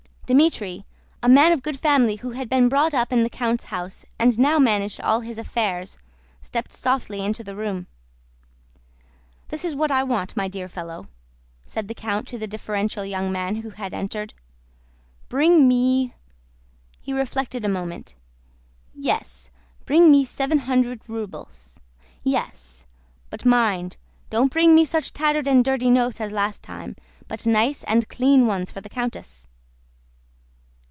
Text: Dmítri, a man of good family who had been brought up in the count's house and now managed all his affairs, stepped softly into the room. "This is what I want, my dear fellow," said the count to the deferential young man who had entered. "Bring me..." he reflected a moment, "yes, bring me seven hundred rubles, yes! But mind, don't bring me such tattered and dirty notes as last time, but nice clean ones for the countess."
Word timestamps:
Dmítri, 0.31 0.85
a 1.21 1.27
man 1.27 1.51
of 1.51 1.61
good 1.61 1.77
family 1.77 2.15
who 2.15 2.31
had 2.31 2.47
been 2.47 2.69
brought 2.69 2.93
up 2.93 3.11
in 3.11 3.21
the 3.23 3.29
count's 3.29 3.65
house 3.65 4.05
and 4.17 4.39
now 4.39 4.59
managed 4.59 5.01
all 5.01 5.19
his 5.19 5.37
affairs, 5.37 5.97
stepped 6.39 6.71
softly 6.71 7.19
into 7.19 7.43
the 7.43 7.53
room. 7.53 7.85
"This 9.49 9.65
is 9.65 9.75
what 9.75 9.91
I 9.91 10.03
want, 10.03 10.37
my 10.37 10.47
dear 10.47 10.69
fellow," 10.69 11.09
said 11.65 11.89
the 11.89 11.93
count 11.93 12.29
to 12.29 12.37
the 12.37 12.47
deferential 12.47 13.03
young 13.03 13.29
man 13.29 13.57
who 13.57 13.71
had 13.71 13.93
entered. 13.93 14.33
"Bring 15.27 15.67
me..." 15.67 16.13
he 17.01 17.11
reflected 17.11 17.65
a 17.65 17.67
moment, 17.67 18.15
"yes, 18.93 19.51
bring 19.83 20.09
me 20.09 20.23
seven 20.23 20.59
hundred 20.59 21.01
rubles, 21.09 21.77
yes! 22.23 22.85
But 23.29 23.43
mind, 23.43 23.97
don't 24.29 24.49
bring 24.49 24.73
me 24.73 24.85
such 24.85 25.11
tattered 25.11 25.45
and 25.45 25.61
dirty 25.65 25.89
notes 25.89 26.21
as 26.21 26.31
last 26.31 26.63
time, 26.63 26.95
but 27.27 27.45
nice 27.45 27.83
clean 28.07 28.47
ones 28.47 28.71
for 28.71 28.79
the 28.79 28.87
countess." 28.87 29.45